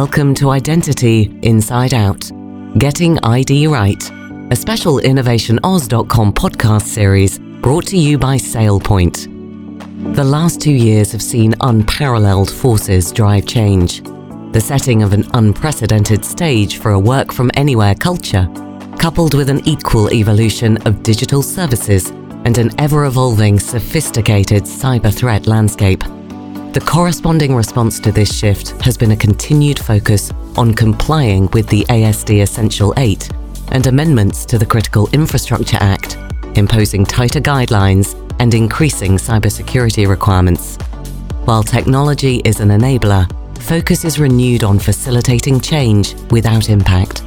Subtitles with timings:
[0.00, 2.30] Welcome to Identity Inside Out
[2.76, 4.10] Getting ID Right,
[4.52, 10.14] a special InnovationAus.com podcast series brought to you by SailPoint.
[10.14, 14.02] The last two years have seen unparalleled forces drive change.
[14.52, 18.46] The setting of an unprecedented stage for a work from anywhere culture,
[18.98, 22.10] coupled with an equal evolution of digital services
[22.44, 26.04] and an ever evolving, sophisticated cyber threat landscape.
[26.76, 31.86] The corresponding response to this shift has been a continued focus on complying with the
[31.88, 33.30] ASD Essential 8
[33.68, 36.18] and amendments to the Critical Infrastructure Act,
[36.54, 40.76] imposing tighter guidelines and increasing cybersecurity requirements.
[41.46, 43.26] While technology is an enabler,
[43.62, 47.22] focus is renewed on facilitating change without impact.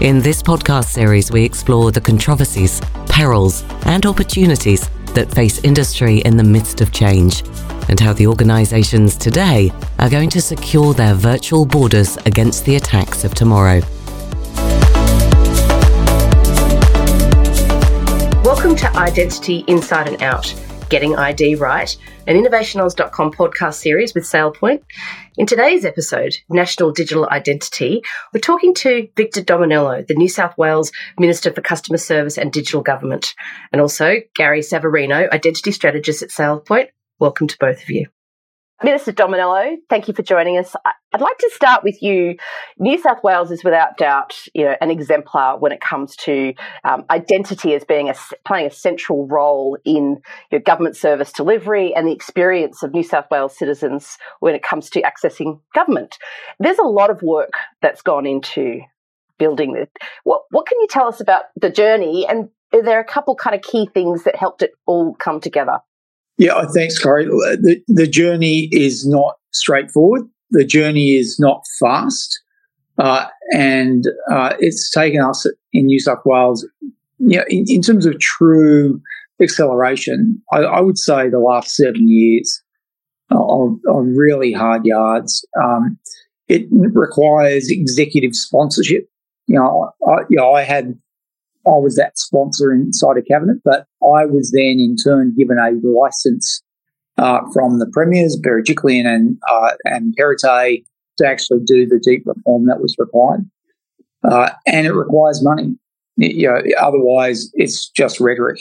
[0.00, 6.36] In this podcast series, we explore the controversies, perils, and opportunities that face industry in
[6.36, 7.42] the midst of change
[7.88, 13.24] and how the organizations today are going to secure their virtual borders against the attacks
[13.24, 13.80] of tomorrow.
[18.44, 20.54] Welcome to Identity Inside and Out
[20.88, 21.94] Getting ID Right,
[22.26, 24.82] an InnovationAus.com podcast series with SailPoint.
[25.36, 30.90] In today's episode, National Digital Identity, we're talking to Victor Dominello, the New South Wales
[31.18, 33.34] Minister for Customer Service and Digital Government,
[33.70, 36.88] and also Gary Savarino, Identity Strategist at SailPoint.
[37.20, 38.06] Welcome to both of you.
[38.84, 40.76] Minister Dominello, thank you for joining us.
[41.12, 42.36] I'd like to start with you.
[42.78, 47.04] New South Wales is without doubt, you know, an exemplar when it comes to um,
[47.10, 48.14] identity as being a,
[48.46, 50.18] playing a central role in
[50.52, 54.88] your government service delivery and the experience of New South Wales citizens when it comes
[54.90, 56.16] to accessing government.
[56.60, 58.82] There's a lot of work that's gone into
[59.40, 59.88] building this.
[60.22, 62.28] What, what can you tell us about the journey?
[62.28, 65.78] And are there a couple kind of key things that helped it all come together?
[66.38, 67.26] Yeah, thanks, Corrie.
[67.26, 70.22] The, the journey is not straightforward.
[70.50, 72.40] The journey is not fast.
[72.96, 76.66] Uh, and uh, it's taken us in New South Wales,
[77.18, 79.00] you know, in, in terms of true
[79.40, 82.60] acceleration, I, I, would say the last seven years
[83.30, 85.46] on, on really hard yards.
[85.62, 85.98] Um,
[86.48, 89.08] it requires executive sponsorship.
[89.46, 90.98] You know, I, you know, I had
[91.68, 95.70] I was that sponsor inside a cabinet, but I was then in turn given a
[95.86, 96.62] license
[97.18, 100.84] uh, from the premiers, Berejiklian and uh, and Perrottet,
[101.18, 103.44] to actually do the deep reform that was required,
[104.24, 105.76] uh, and it requires money.
[106.16, 108.60] You know, otherwise, it's just rhetoric.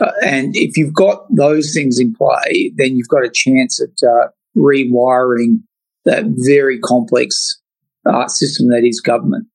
[0.00, 4.08] Uh, and if you've got those things in play, then you've got a chance at
[4.08, 5.60] uh, rewiring
[6.04, 7.60] that very complex
[8.08, 9.46] uh, system that is government.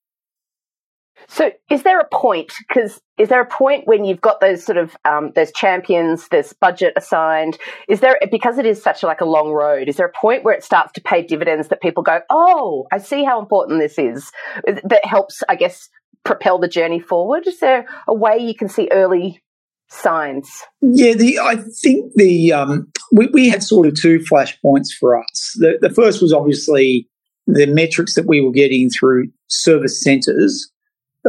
[1.29, 2.53] So, is there a point?
[2.67, 6.53] Because is there a point when you've got those sort of um, those champions, there's
[6.53, 7.57] budget assigned?
[7.89, 9.89] Is there because it is such like a long road?
[9.89, 12.99] Is there a point where it starts to pay dividends that people go, "Oh, I
[12.99, 14.31] see how important this is."
[14.65, 15.89] That helps, I guess,
[16.23, 17.45] propel the journey forward.
[17.45, 19.43] Is there a way you can see early
[19.89, 20.49] signs?
[20.81, 25.57] Yeah, the I think the um, we, we had sort of two flashpoints for us.
[25.59, 27.09] The, the first was obviously
[27.47, 30.71] the metrics that we were getting through service centres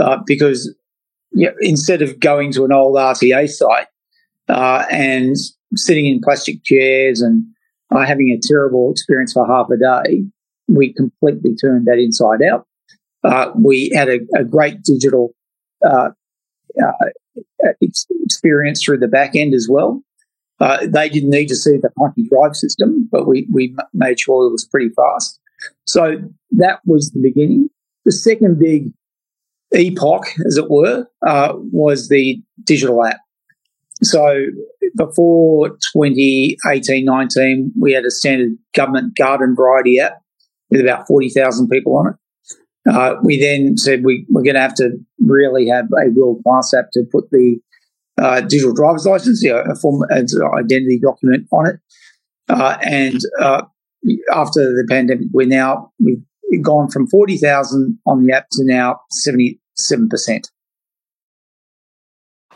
[0.01, 0.75] uh, because
[1.33, 3.87] you know, instead of going to an old RTA site
[4.49, 5.37] uh, and
[5.75, 7.45] sitting in plastic chairs and
[7.91, 10.25] uh, having a terrible experience for half a day,
[10.69, 12.67] we completely turned that inside out.
[13.25, 15.35] Uh, we had a, a great digital
[15.87, 16.11] uh,
[17.81, 20.03] experience through the back end as well.
[20.61, 24.47] Uh, they didn't need to see the clunky drive system, but we, we made sure
[24.47, 25.39] it was pretty fast.
[25.87, 26.17] So
[26.53, 27.69] that was the beginning.
[28.05, 28.93] The second big
[29.75, 33.21] epoch, as it were, uh, was the digital app.
[34.03, 34.47] So
[34.97, 40.21] before 2018 19, we had a standard government garden variety app
[40.71, 42.15] with about 40,000 people on it.
[42.89, 46.73] Uh, we then said we, we're going to have to really have a world class
[46.73, 47.59] app to put the
[48.21, 50.27] uh, digital driver's license, a form an
[50.59, 51.77] identity document on it.
[52.49, 53.63] Uh, and uh,
[54.33, 56.23] after the pandemic, we're now we've
[56.63, 59.59] gone from 40,000 on the app to now 77%.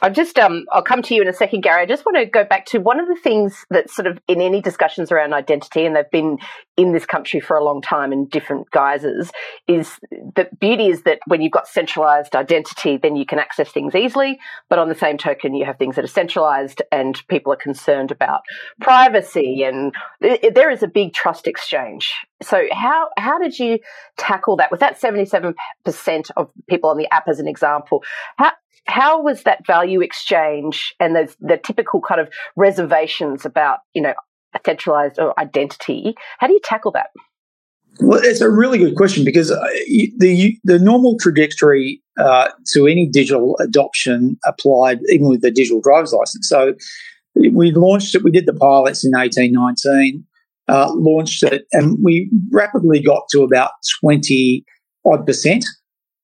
[0.02, 1.82] I'll just um, I'll come to you in a second, Gary.
[1.82, 4.40] I just want to go back to one of the things that sort of in
[4.40, 6.38] any discussions around identity, and they've been
[6.76, 9.30] in this country for a long time in different guises,
[9.68, 13.94] is the beauty is that when you've got centralized identity, then you can access things
[13.94, 14.40] easily.
[14.68, 18.10] But on the same token, you have things that are centralized, and people are concerned
[18.10, 18.40] about
[18.80, 22.12] privacy, and there is a big trust exchange.
[22.42, 23.78] So how how did you
[24.16, 25.54] tackle that with that seventy seven
[25.84, 28.02] percent of people on the app as an example?
[28.36, 28.52] How
[28.86, 34.14] how was that value exchange and the, the typical kind of reservations about, you know,
[34.66, 36.14] centralized identity?
[36.38, 37.10] How do you tackle that?
[38.00, 39.60] Well, it's a really good question because uh,
[40.18, 46.12] the the normal trajectory uh, to any digital adoption applied even with the digital driver's
[46.12, 46.48] license.
[46.48, 46.72] So
[47.34, 48.24] we launched it.
[48.24, 50.24] We did the pilots in eighteen nineteen,
[50.68, 53.70] uh, launched it, and we rapidly got to about
[54.00, 54.64] twenty
[55.04, 55.64] odd percent.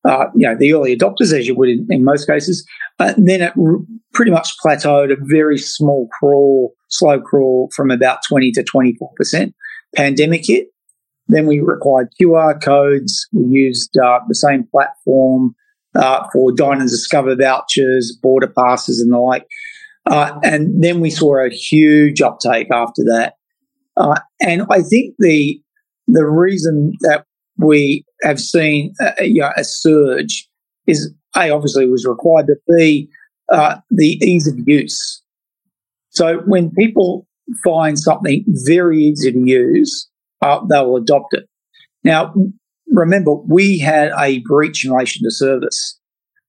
[0.09, 2.67] Uh, you know, the early adopters, as you would in, in most cases.
[2.99, 3.79] Uh, then it r-
[4.15, 9.53] pretty much plateaued a very small crawl, slow crawl from about 20 to 24%.
[9.95, 10.69] Pandemic hit.
[11.29, 13.29] Then we required QR codes.
[13.33, 15.55] We used uh, the same platform
[15.95, 19.47] uh, for Dine and Discover vouchers, border passes, and the like.
[20.07, 23.35] Uh, and then we saw a huge uptake after that.
[24.41, 25.61] And I think the
[26.07, 27.25] the reason that
[27.59, 30.49] we have seen a, you know, a surge
[30.87, 33.09] is a obviously was required, but b
[33.53, 35.23] uh, the ease of use.
[36.11, 37.27] So when people
[37.65, 40.09] find something very easy to use,
[40.43, 41.45] uh, they will adopt it.
[42.05, 42.35] Now,
[42.89, 45.99] remember, we had a breach in relation to service.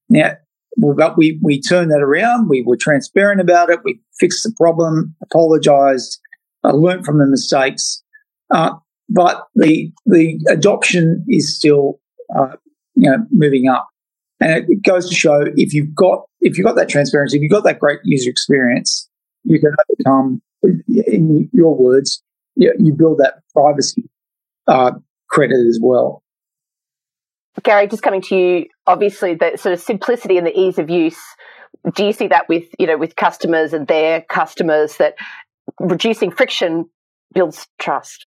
[0.09, 0.33] Now,
[0.77, 2.47] we, we turned that around.
[2.49, 3.79] We were transparent about it.
[3.83, 6.19] We fixed the problem, apologized,
[6.63, 8.03] uh, learned from the mistakes.
[8.51, 8.73] Uh,
[9.09, 11.99] but the, the adoption is still,
[12.35, 12.55] uh,
[12.95, 13.89] you know, moving up.
[14.39, 17.51] And it goes to show if you've got, if you've got that transparency, if you've
[17.51, 19.09] got that great user experience,
[19.43, 19.73] you can
[20.05, 20.41] overcome,
[20.87, 22.23] in your words,
[22.55, 24.09] you, you build that privacy
[24.67, 24.91] uh,
[25.29, 26.23] credit as well.
[27.63, 31.19] Gary, just coming to you, obviously the sort of simplicity and the ease of use.
[31.93, 35.15] Do you see that with you know with customers and their customers that
[35.79, 36.89] reducing friction
[37.33, 38.25] builds trust?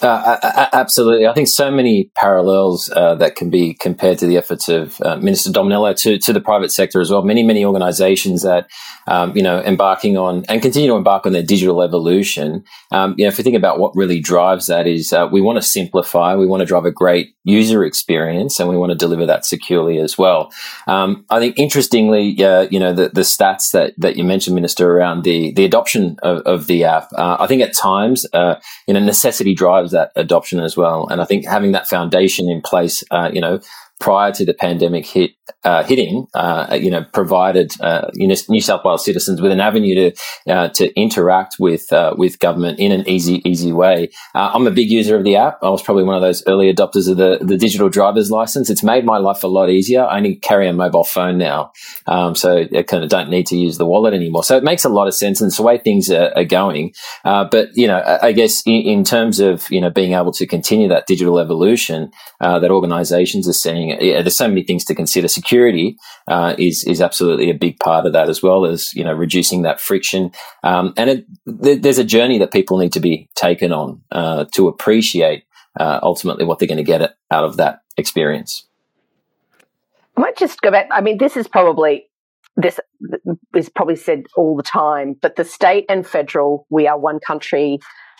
[0.00, 1.26] Uh, absolutely.
[1.28, 5.16] I think so many parallels uh, that can be compared to the efforts of uh,
[5.16, 7.22] Minister Dominello to, to the private sector as well.
[7.22, 8.68] Many, many organizations that,
[9.06, 12.64] um, you know, embarking on and continue to embark on their digital evolution.
[12.90, 15.56] Um, you know, if we think about what really drives that is uh, we want
[15.58, 19.26] to simplify, we want to drive a great user experience, and we want to deliver
[19.26, 20.50] that securely as well.
[20.86, 25.24] Um, I think interestingly, you know, the, the stats that, that you mentioned, Minister, around
[25.24, 28.56] the, the adoption of, of the app, uh, I think at times, uh,
[28.88, 31.08] you know, necessity drives that adoption as well.
[31.08, 33.60] And I think having that foundation in place, uh, you know,
[34.02, 35.30] prior to the pandemic hit
[35.64, 40.52] uh, hitting, uh, you know, provided uh, New South Wales citizens with an avenue to
[40.52, 44.10] uh, to interact with uh, with government in an easy easy way.
[44.34, 45.58] Uh, I'm a big user of the app.
[45.62, 48.70] I was probably one of those early adopters of the the digital driver's license.
[48.70, 50.02] It's made my life a lot easier.
[50.04, 51.70] I only carry a mobile phone now,
[52.06, 54.42] um, so I kind of don't need to use the wallet anymore.
[54.42, 56.92] So it makes a lot of sense, and it's the way things are, are going.
[57.22, 60.88] but you know, I guess in, in, terms of you know being able to continue
[60.88, 62.10] that digital evolution
[62.40, 65.28] that organisations are seeing yeah, there's so many things to consider.
[65.28, 65.96] Security
[66.28, 69.62] uh, is is absolutely a big part of that, as well as you know reducing
[69.62, 70.32] that friction.
[70.62, 71.26] Um, and it,
[71.62, 75.44] th- there's a journey that people need to be taken on uh, to appreciate
[75.78, 78.66] uh, ultimately what they're going to get out of that experience.
[80.16, 80.88] I might just go back.
[80.90, 82.06] I mean, this is probably
[82.56, 82.78] this
[83.54, 87.78] is probably said all the time, but the state and federal, we are one country.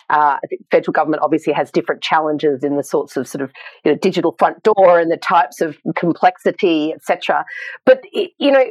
[0.09, 3.51] Uh, I think federal government obviously has different challenges in the sorts of sort of
[3.83, 7.45] you know, digital front door and the types of complexity, etc.
[7.85, 8.65] But you know,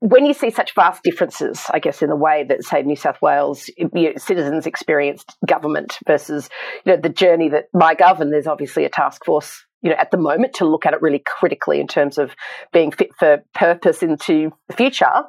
[0.00, 3.20] when you see such vast differences, I guess, in the way that, say, New South
[3.20, 6.48] Wales you know, citizens experienced government versus,
[6.84, 10.10] you know, the journey that my and there's obviously a task force, you know, at
[10.10, 12.34] the moment to look at it really critically in terms of
[12.72, 15.24] being fit for purpose into the future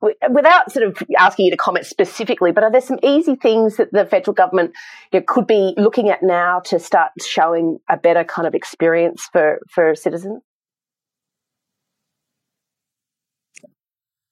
[0.00, 3.92] without sort of asking you to comment specifically, but are there some easy things that
[3.92, 4.72] the federal government
[5.12, 9.28] you know, could be looking at now to start showing a better kind of experience
[9.32, 10.42] for, for citizens?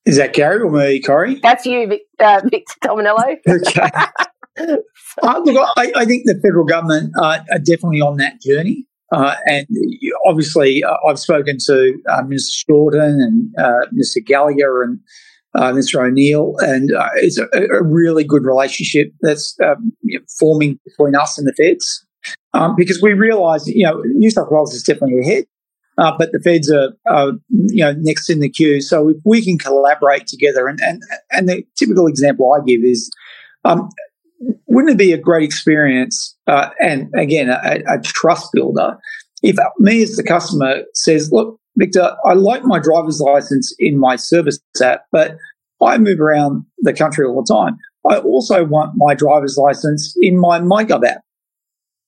[0.06, 1.38] Is that Gary or me, Corrie?
[1.42, 3.36] That's you, uh, Victor Dominello.
[3.48, 3.90] okay.
[5.22, 8.86] uh, look, I, I, think the federal government uh, are definitely on that journey.
[9.12, 9.66] Uh, and
[10.26, 14.24] obviously, uh, I've spoken to uh, Minister Shorten and uh, Mr.
[14.24, 15.00] Gallagher and
[15.58, 16.06] uh, Mr.
[16.06, 19.92] O'Neil, and uh, it's a, a, really good relationship that's um,
[20.38, 22.06] forming between us and the feds.
[22.54, 25.46] Um, because we realise, you know, New South Wales is definitely ahead,
[25.98, 28.80] uh, but the feds are, are, you know, next in the queue.
[28.80, 33.10] So if we can collaborate together, and and, and the typical example I give is,
[33.64, 33.88] um,
[34.68, 38.96] wouldn't it be a great experience, uh, and again, a, a trust builder,
[39.42, 44.16] if me as the customer says, look, Victor, I like my driver's license in my
[44.16, 45.36] service app, but
[45.80, 47.76] I move around the country all the time.
[48.08, 51.22] I also want my driver's license in my MyGov app.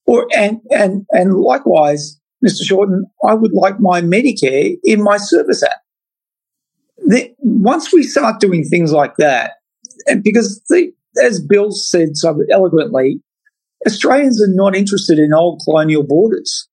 [0.07, 2.65] Or, and, and, and likewise, Mr.
[2.65, 5.81] Shorten, I would like my Medicare in my service app.
[7.07, 9.53] The, once we start doing things like that,
[10.07, 13.21] and because the, as Bill said so eloquently,
[13.87, 16.67] Australians are not interested in old colonial borders.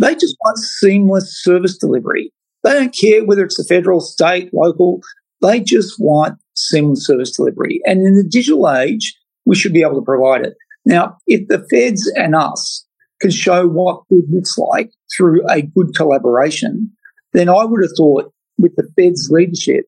[0.00, 2.32] They just want seamless service delivery.
[2.62, 5.00] They don't care whether it's the federal, state, local.
[5.40, 7.80] They just want seamless service delivery.
[7.84, 9.14] And in the digital age,
[9.46, 10.54] we should be able to provide it.
[10.84, 12.86] Now, if the feds and us
[13.20, 16.92] can show what good looks like through a good collaboration,
[17.32, 19.86] then I would have thought with the Fed's leadership,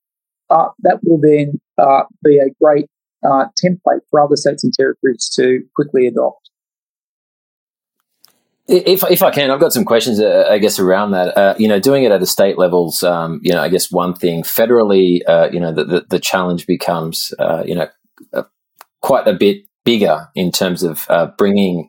[0.50, 2.86] uh, that will then uh, be a great
[3.24, 6.50] uh, template for other states and territories to quickly adopt.
[8.68, 11.36] If, if I can, I've got some questions, uh, I guess, around that.
[11.36, 14.14] Uh, you know, doing it at the state levels, um, you know, I guess one
[14.14, 17.32] thing federally, uh, you know, the, the, the challenge becomes,
[17.64, 17.88] you know,
[19.00, 21.88] quite a bit bigger in terms of bringing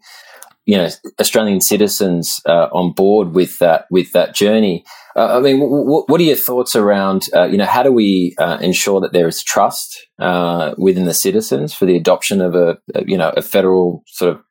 [0.66, 0.88] you know
[1.20, 4.86] Australian citizens uh, on board with that with that journey.
[5.16, 7.92] Uh, I mean, w- w- what are your thoughts around uh, you know how do
[7.92, 12.56] we uh, ensure that there is trust uh, within the citizens for the adoption of
[12.56, 14.42] a, a, you know a federal sort of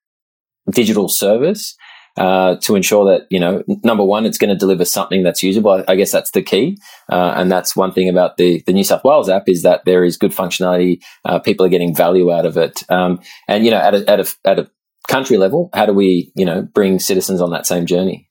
[0.74, 1.74] digital service?
[2.18, 5.82] Uh, to ensure that you know, number one, it's going to deliver something that's usable.
[5.88, 6.76] I, guess that's the key,
[7.08, 10.18] and that's one thing about the the New South Wales app is that there is
[10.18, 11.00] good functionality.
[11.42, 14.34] people are getting value out of it, um, and you know, at a, at a,
[14.44, 14.70] at a
[15.08, 18.28] country level, how do we, you know, bring citizens on that same journey?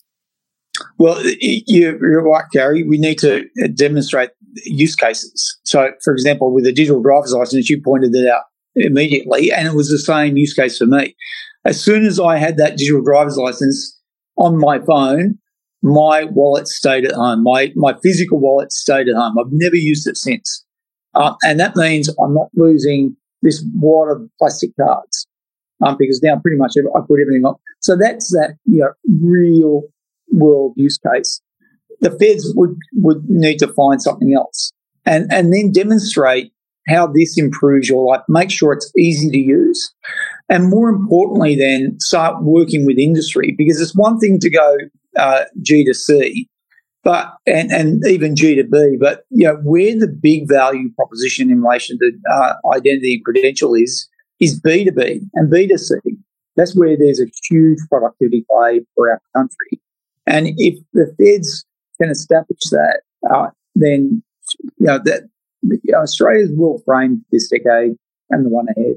[0.98, 2.84] Well, you're right, Gary.
[2.84, 3.46] We need to
[3.76, 4.32] demonstrate
[4.66, 5.60] use cases.
[5.64, 8.44] So, for example, with a digital driver's license, you pointed it out
[8.76, 11.16] immediately, and it was the same use case for me.
[11.66, 14.00] As soon as I had that digital driver's license
[14.38, 15.38] on my phone,
[15.82, 17.44] my wallet stayed at home.
[17.44, 19.38] My my physical wallet stayed at home.
[19.40, 20.66] I've never used it since,
[21.14, 25.28] uh, and that means I'm not losing this wad of plastic cards
[25.86, 27.56] um, because now pretty much I put everything on.
[27.80, 28.92] So that's that you know
[29.22, 29.84] real
[30.32, 31.42] world use case.
[32.00, 34.72] The feds would would need to find something else
[35.06, 36.54] and and then demonstrate
[36.88, 38.22] how this improves your life.
[38.28, 39.94] Make sure it's easy to use,
[40.50, 44.78] and more importantly, then start working with industry because it's one thing to go
[45.18, 46.48] uh, G to C.
[47.04, 51.50] But and, and even G to B, but you know where the big value proposition
[51.50, 54.08] in relation to uh, identity and credential is
[54.40, 55.92] is B2B and B2C.
[56.58, 59.82] That's where there's a huge productivity play for our country.
[60.28, 61.66] And if the feds
[62.00, 63.02] can establish that,
[63.34, 64.22] uh, then
[64.78, 65.24] you know that
[65.94, 67.96] Australia's will frame this decade
[68.30, 68.96] and the one ahead.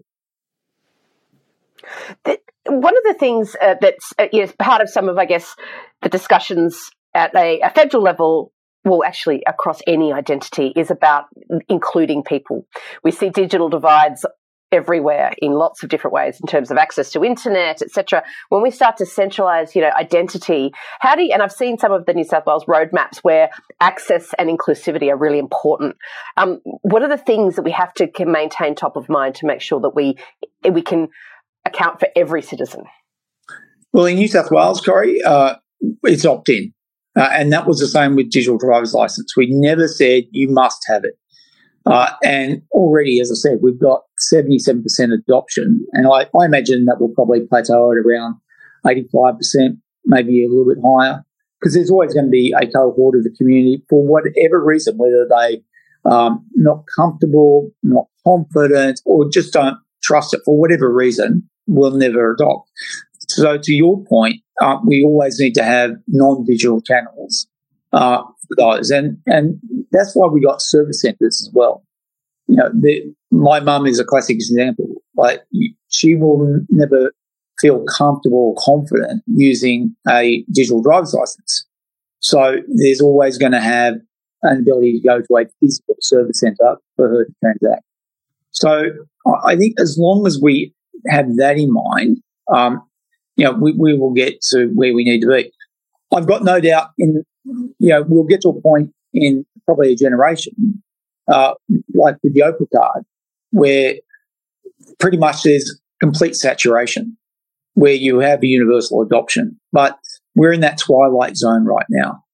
[2.24, 5.54] The, one of the things uh, that's uh, is part of some of, I guess,
[6.02, 8.52] the discussions at a, a federal level
[8.84, 11.24] well, actually, across any identity is about
[11.68, 12.66] including people.
[13.02, 14.26] We see digital divides
[14.74, 18.22] everywhere in lots of different ways in terms of access to internet, etc.
[18.48, 21.92] When we start to centralize, you know, identity, how do you, and I've seen some
[21.92, 23.50] of the New South Wales roadmaps where
[23.80, 25.96] access and inclusivity are really important.
[26.36, 29.60] Um, what are the things that we have to maintain top of mind to make
[29.60, 30.16] sure that we
[30.70, 31.08] we can
[31.64, 32.84] account for every citizen?
[33.92, 35.54] Well, in New South Wales, Corrie, uh,
[36.02, 36.72] it's opt in.
[37.16, 39.36] Uh, and that was the same with digital driver's license.
[39.36, 41.14] We never said you must have it.
[41.86, 45.84] Uh, and already, as I said, we've got 77% adoption.
[45.92, 48.36] And I, I, imagine that will probably plateau at around
[48.86, 51.22] 85%, maybe a little bit higher,
[51.60, 55.28] because there's always going to be a cohort of the community for whatever reason, whether
[55.28, 55.62] they
[56.10, 62.32] um, not comfortable, not confident, or just don't trust it for whatever reason, will never
[62.32, 62.70] adopt.
[63.28, 67.46] So, to your point, uh, we always need to have non-digital channels
[67.92, 68.22] uh,
[68.56, 68.90] those.
[68.90, 69.58] And, and
[69.90, 71.84] that's why we got service centres as well.
[72.46, 74.86] You know, the, my mum is a classic example.
[75.16, 75.40] Like
[75.88, 77.12] she will never
[77.60, 81.66] feel comfortable or confident using a digital driver's license.
[82.20, 83.94] So there's always going to have
[84.42, 87.84] an ability to go to a physical service centre for her to transact.
[88.50, 88.90] So
[89.44, 90.74] I think as long as we
[91.08, 92.18] have that in mind,
[92.54, 92.82] um,
[93.36, 95.50] you know, we, we will get to where we need to be.
[96.14, 99.96] I've got no doubt in you know, we'll get to a point in probably a
[99.96, 100.82] generation,
[101.28, 101.54] uh,
[101.94, 103.04] like with the Opal card,
[103.50, 103.94] where
[104.98, 107.16] pretty much there's complete saturation,
[107.74, 109.60] where you have a universal adoption.
[109.72, 109.98] But
[110.34, 112.24] we're in that twilight zone right now.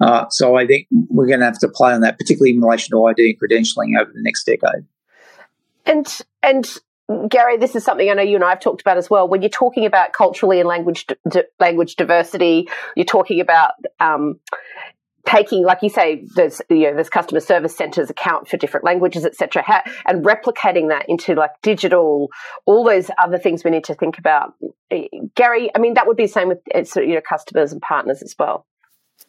[0.00, 2.90] Uh, so I think we're going to have to play on that, particularly in relation
[2.90, 4.84] to ID and credentialing over the next decade.
[5.86, 6.78] And and
[7.28, 9.28] Gary, this is something I know you and I have talked about as well.
[9.28, 14.40] When you're talking about culturally and language di- language diversity, you're talking about um,
[15.24, 19.24] taking, like you say, there's you know there's customer service centres account for different languages,
[19.24, 22.30] etc., and replicating that into like digital,
[22.64, 24.54] all those other things we need to think about.
[24.90, 27.80] Eh, Gary, I mean that would be the same with eh, you know customers and
[27.80, 28.66] partners as well.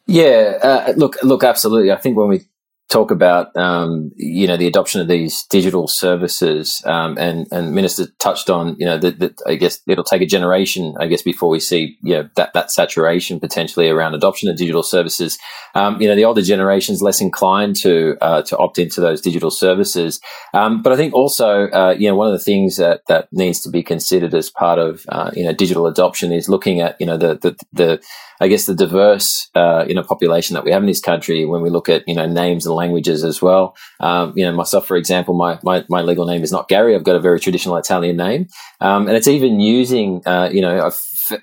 [0.08, 1.92] Yeah, uh, look, look, absolutely.
[1.92, 2.42] I think when we
[2.90, 8.08] talk about um, you know the adoption of these digital services, um, and and Minister
[8.20, 11.60] touched on you know that I guess it'll take a generation, I guess, before we
[11.60, 15.38] see you know that that saturation potentially around adoption of digital services.
[15.76, 19.52] Um, you know, the older generation's less inclined to uh, to opt into those digital
[19.52, 20.20] services,
[20.54, 23.62] um, but I think also uh, you know one of the things that that needs
[23.62, 27.06] to be considered as part of uh, you know digital adoption is looking at you
[27.06, 28.02] know the the, the
[28.40, 31.62] I guess the diverse uh, you know population that we have in this country when
[31.62, 33.76] we look at you know names and languages as well.
[34.00, 36.96] Um, you know myself, for example, my, my, my legal name is not Gary.
[36.96, 38.48] I've got a very traditional Italian name,
[38.82, 40.90] um, and it's even using uh, you know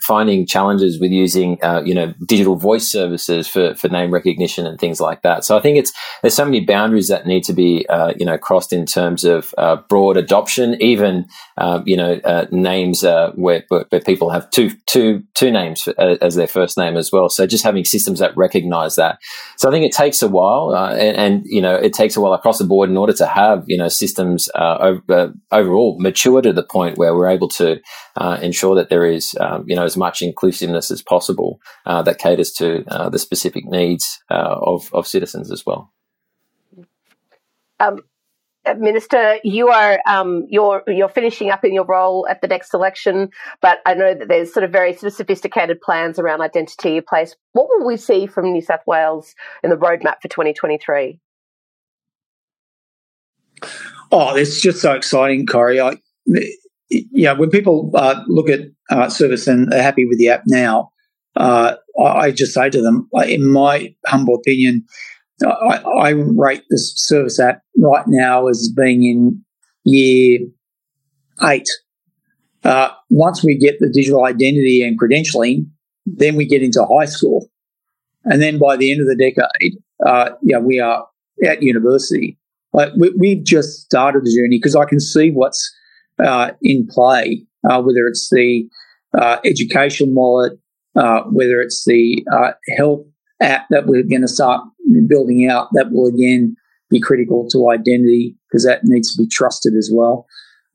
[0.00, 4.78] finding challenges with using uh, you know digital voice services for, for name recognition and
[4.78, 5.44] things like that.
[5.44, 8.38] So I think it's there's so many boundaries that need to be uh, you know
[8.38, 11.26] crossed in terms of uh, broad adoption, even
[11.58, 15.94] um, you know uh, names uh, where, where people have two two two names for,
[15.98, 17.28] uh, as their first name as well.
[17.28, 19.18] So just having systems that recognize that.
[19.56, 22.32] So I think it takes a while, and, and, you know it takes a while
[22.32, 26.62] across the board in order to have you know systems over, overall mature to the
[26.62, 27.80] point where we're able to
[28.40, 32.84] ensure that there is um, you as much inclusiveness as possible uh, that caters to
[32.88, 35.92] uh, the specific needs uh, of of citizens as well.
[37.80, 38.00] Um,
[38.78, 43.28] Minister, you are um, you're you're finishing up in your role at the next election,
[43.60, 47.02] but I know that there's sort of very sort of sophisticated plans around identity in
[47.02, 47.36] place.
[47.52, 51.20] What will we see from New South Wales in the roadmap for 2023?
[54.10, 55.80] Oh, it's just so exciting, Corrie.
[55.80, 55.96] I,
[56.90, 58.60] yeah, when people uh, look at
[58.90, 60.90] uh, service and are happy with the app now,
[61.36, 64.84] uh, I just say to them, in my humble opinion,
[65.44, 69.44] I, I, rate this service app right now as being in
[69.84, 70.40] year
[71.42, 71.68] eight.
[72.62, 75.66] Uh, once we get the digital identity and credentialing,
[76.06, 77.48] then we get into high school.
[78.24, 79.74] And then by the end of the decade,
[80.06, 81.06] uh, yeah, we are
[81.44, 82.38] at university.
[82.72, 85.72] Like we, have just started the journey because I can see what's
[86.22, 88.68] uh, in play, uh, whether it's the
[89.18, 90.52] uh, education wallet,
[90.96, 93.04] uh, whether it's the uh, health
[93.40, 94.60] app that we're going to start
[95.08, 96.56] building out, that will again
[96.90, 100.26] be critical to identity because that needs to be trusted as well.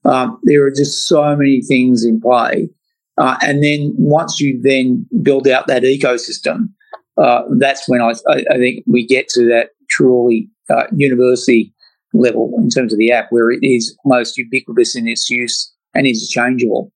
[0.06, 2.70] Um, there are just so many things in play.
[3.18, 6.70] And then once you then build out that ecosystem,
[7.18, 10.50] that's when I, I, think we get to that truly
[10.94, 11.74] university
[12.14, 16.08] level in terms of the app, where it is most ubiquitous in its use and
[16.08, 16.92] interchangeable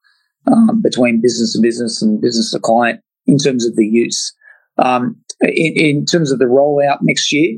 [0.48, 4.34] um, between business to business and business to client in terms of the use.
[4.78, 7.58] Um, in, in, terms of the rollout next year,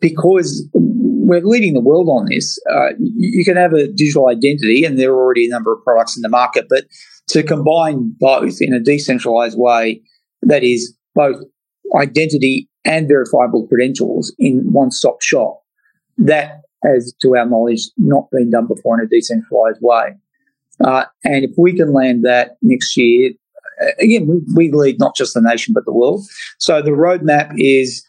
[0.00, 4.98] because we're leading the world on this, uh, you can have a digital identity, and
[4.98, 6.84] there are already a number of products in the market, but
[7.28, 10.02] to combine both in a decentralized way,
[10.42, 11.36] that is both
[11.96, 15.60] identity and verifiable credentials in one stop shop,
[16.16, 20.14] that has, to our knowledge, not been done before in a decentralized way.
[20.84, 23.32] Uh, and if we can land that next year,
[23.82, 26.24] uh, again, we, we, lead not just the nation but the world.
[26.58, 28.04] So the roadmap is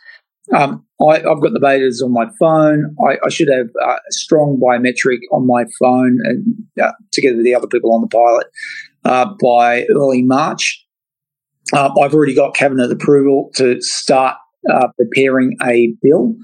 [0.53, 2.95] um, I, have got the betas on my phone.
[3.07, 6.45] I, I should have uh, strong biometric on my phone and
[6.81, 8.47] uh, together with the other people on the pilot
[9.05, 10.83] uh, by early March.
[11.73, 14.37] Uh, I've already got cabinet approval to start
[14.97, 16.35] preparing a bill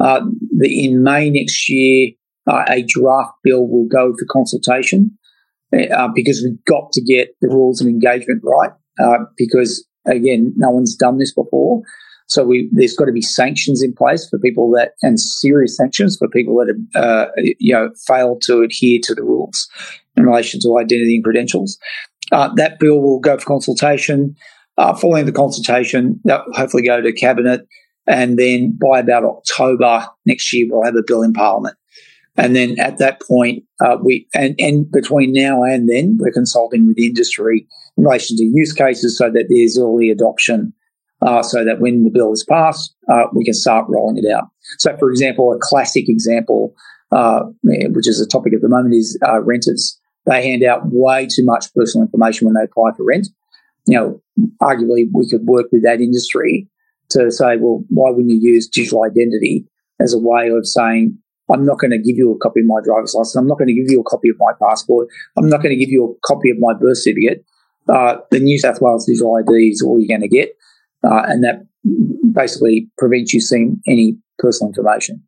[0.00, 0.20] uh,
[0.62, 2.10] in May next year,
[2.48, 5.16] uh, a draft bill will go for consultation
[5.72, 8.70] uh, because we've got to get the rules of engagement right.
[9.00, 11.82] Uh, because again, no one's done this before,
[12.26, 16.16] so we, there's got to be sanctions in place for people that, and serious sanctions
[16.16, 17.26] for people that have, uh,
[17.58, 19.68] you know, failed to adhere to the rules
[20.16, 21.78] in relation to identity and credentials.
[22.30, 24.34] Uh, that bill will go for consultation.
[25.00, 27.66] following the consultation, that will hopefully go to cabinet
[28.08, 31.76] and then by about October next year, we'll have a bill in Parliament.
[32.38, 36.86] And then at that point, uh, we and, and between now and then, we're consulting
[36.86, 37.66] with industry
[37.96, 40.72] in relation to use cases so that there's early adoption,
[41.20, 44.44] uh, so that when the bill is passed, uh, we can start rolling it out.
[44.78, 46.74] So, for example, a classic example,
[47.10, 49.98] uh, which is a topic at the moment, is uh, renters.
[50.24, 53.28] They hand out way too much personal information when they apply for rent.
[53.86, 54.22] You know,
[54.62, 56.68] arguably, we could work with that industry
[57.10, 59.66] to say, well, why wouldn't you use digital identity
[60.00, 61.18] as a way of saying,
[61.50, 63.34] I'm not going to give you a copy of my driver's license.
[63.36, 65.08] I'm not going to give you a copy of my passport.
[65.36, 67.44] I'm not going to give you a copy of my birth certificate.
[67.88, 70.50] Uh, the New South Wales digital ID is all you're going to get.
[71.02, 71.66] Uh, and that
[72.32, 75.22] basically prevents you seeing any personal information.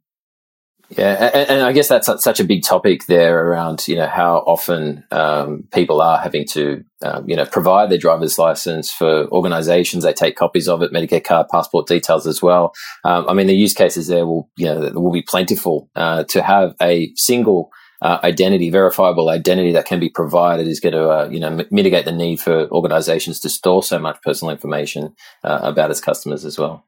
[0.97, 4.39] Yeah, and, and, I guess that's such a big topic there around you know how
[4.39, 10.03] often um, people are having to um, you know provide their driver's license for organisations.
[10.03, 12.75] They take copies of it, Medicare card, passport details as well.
[13.05, 16.43] Um, I mean, the use cases there will you know will be plentiful uh, to
[16.43, 17.71] have a single.
[18.03, 21.67] Uh, identity, verifiable identity that can be provided is going to, uh, you know, m-
[21.71, 26.47] mitigate the need for organizations to store so much personal information uh, about its customers
[26.47, 26.83] as well.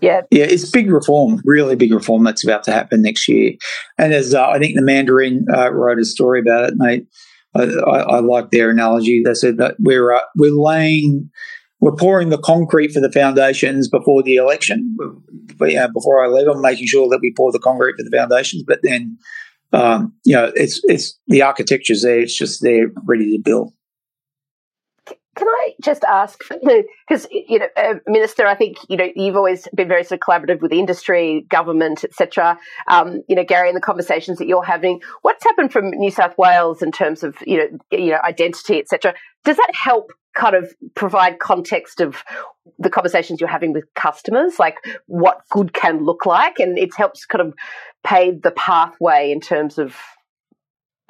[0.00, 3.52] Yeah, yeah, it's big reform, really big reform that's about to happen next year.
[3.98, 7.06] And as uh, I think the Mandarin uh, wrote a story about it, mate.
[7.54, 9.22] I, I, I, like their analogy.
[9.24, 11.30] They said that we're uh, we're laying,
[11.80, 14.96] we're pouring the concrete for the foundations before the election.
[15.58, 18.62] But, before I leave, I'm making sure that we pour the concrete for the foundations.
[18.66, 19.18] But then,
[19.72, 22.20] um, you know, it's it's the architecture's there.
[22.20, 23.72] It's just there, ready to build.
[25.40, 29.66] Can I just ask, because you know, uh, Minister, I think you know you've always
[29.74, 32.58] been very sort of collaborative with industry, government, etc.
[32.88, 36.36] Um, you know, Gary, in the conversations that you're having, what's happened from New South
[36.36, 39.14] Wales in terms of you know, you know, identity, etc.
[39.42, 42.22] Does that help kind of provide context of
[42.78, 44.76] the conversations you're having with customers, like
[45.06, 47.54] what good can look like, and it helps kind of
[48.04, 49.96] pave the pathway in terms of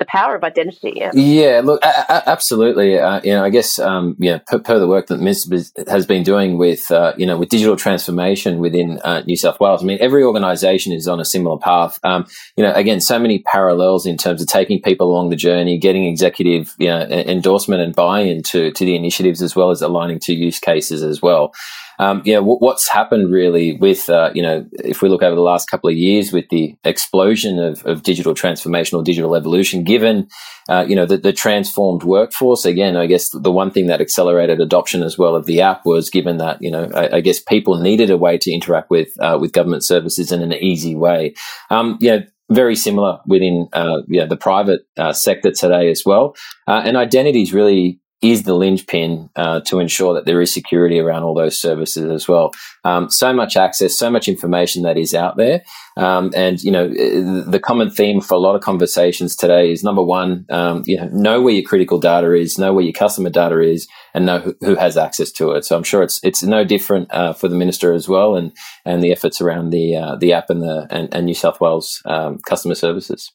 [0.01, 0.95] the power of identity.
[0.97, 2.99] Yeah, yeah look, a- a- absolutely.
[2.99, 6.07] Uh, you know, I guess um, you know, per, per, the work that Minister has
[6.07, 9.85] been doing with uh, you know with digital transformation within uh, New South Wales.
[9.85, 12.01] I mean, every organisation is on a similar path.
[12.03, 15.79] Um, you know, again, so many parallels in terms of taking people along the journey,
[15.79, 20.19] getting executive you know endorsement and buy-in to to the initiatives, as well as aligning
[20.21, 21.53] to use cases as well
[22.01, 25.37] um, you know, w- what's happened really with, uh, you know, if we look over
[25.37, 29.85] the last couple of years with the explosion of, of digital transformation or digital evolution,
[29.91, 30.29] given,
[30.69, 34.61] uh, you know, the, the, transformed workforce, again, I guess the one thing that accelerated
[34.61, 37.75] adoption as well of the app was given that, you know, I, I guess people
[37.81, 41.35] needed a way to interact with, uh, with government services in an easy way.
[41.71, 46.37] Um, you know, very similar within uh, yeah, the private uh, sector today as well.
[46.69, 50.99] Uh, and identity is really is the linchpin uh, to ensure that there is security
[50.99, 52.53] around all those services as well.
[52.85, 55.63] Um, so much access, so much information that is out there,
[55.97, 60.03] um, and you know the common theme for a lot of conversations today is number
[60.03, 63.61] one, um, you know, know where your critical data is, know where your customer data
[63.61, 65.65] is, and know who, who has access to it.
[65.65, 68.53] So I'm sure it's it's no different uh, for the minister as well, and
[68.85, 72.03] and the efforts around the uh, the app and the and, and New South Wales
[72.05, 73.33] um, customer services.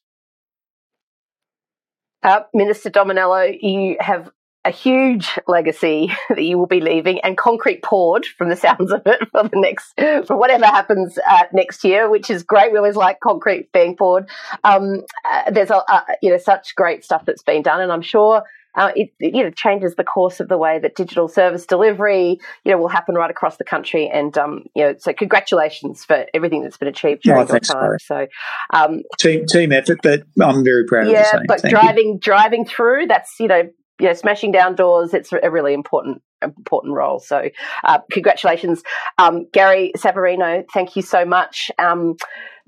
[2.26, 4.32] Uh, Minister Dominello, you have
[4.66, 9.02] a huge legacy that you will be leaving and concrete poured from the sounds of
[9.06, 9.94] it for the next
[10.28, 12.72] for whatever happens uh, next year which is great.
[12.72, 14.30] We always like concrete being poured.
[14.64, 18.02] Um, uh, there's a uh, you know such great stuff that's been done and i'm
[18.02, 18.44] sure
[18.76, 22.40] uh, it, it, you know changes the course of the way that digital service delivery
[22.64, 24.10] you know will happen right across the country.
[24.10, 27.98] And um, you know so congratulations for everything that's been achieved during oh, your time.
[28.00, 28.28] So
[28.72, 32.20] um, team team effort but i'm very proud yeah, of the but driving you.
[32.20, 33.64] driving through that's you know
[34.00, 37.20] you know, smashing down doors, it's a really important important role.
[37.20, 37.50] So,
[37.84, 38.84] uh, congratulations,
[39.18, 40.66] um, Gary Savarino.
[40.74, 41.72] Thank you so much.
[41.80, 42.18] Um,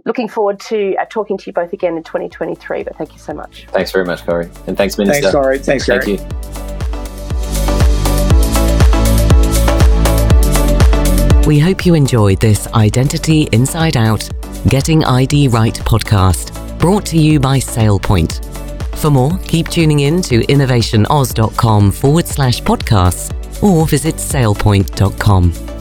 [0.05, 2.83] looking forward to uh, talking to you both again in 2023.
[2.83, 3.67] But thank you so much.
[3.69, 5.21] Thanks very much, Corrie, and thanks, Minister.
[5.21, 5.59] Thanks, Corrie.
[5.59, 6.17] Thanks, Gary.
[6.17, 6.57] Thank you.
[11.47, 14.29] We hope you enjoyed this Identity Inside Out
[14.67, 18.56] Getting ID Right podcast, brought to you by SailPoint.
[19.07, 23.31] For more, keep tuning in to innovationaus.com forward slash podcasts
[23.63, 25.76] or visit sailpoint.com.